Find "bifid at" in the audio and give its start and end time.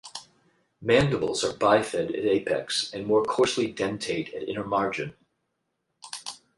1.53-2.25